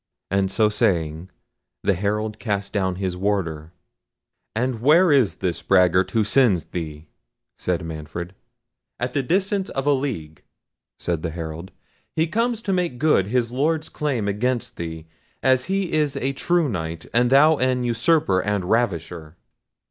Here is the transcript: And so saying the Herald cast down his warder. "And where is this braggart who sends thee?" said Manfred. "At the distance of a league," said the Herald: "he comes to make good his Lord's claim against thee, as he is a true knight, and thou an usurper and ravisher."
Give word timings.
And 0.31 0.49
so 0.49 0.67
saying 0.67 1.29
the 1.83 1.93
Herald 1.93 2.39
cast 2.39 2.73
down 2.73 2.95
his 2.95 3.15
warder. 3.15 3.71
"And 4.55 4.81
where 4.81 5.11
is 5.11 5.35
this 5.35 5.61
braggart 5.61 6.09
who 6.09 6.23
sends 6.23 6.63
thee?" 6.65 7.05
said 7.55 7.85
Manfred. 7.85 8.33
"At 8.99 9.13
the 9.13 9.21
distance 9.21 9.69
of 9.69 9.85
a 9.85 9.93
league," 9.93 10.41
said 10.97 11.21
the 11.21 11.29
Herald: 11.29 11.69
"he 12.15 12.25
comes 12.25 12.63
to 12.63 12.73
make 12.73 12.97
good 12.97 13.27
his 13.27 13.51
Lord's 13.51 13.89
claim 13.89 14.27
against 14.27 14.75
thee, 14.77 15.05
as 15.43 15.65
he 15.65 15.93
is 15.93 16.15
a 16.15 16.33
true 16.33 16.67
knight, 16.67 17.05
and 17.13 17.29
thou 17.29 17.57
an 17.57 17.83
usurper 17.83 18.39
and 18.39 18.65
ravisher." 18.65 19.37